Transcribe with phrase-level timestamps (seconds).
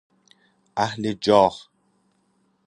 [0.77, 1.53] اهل جاه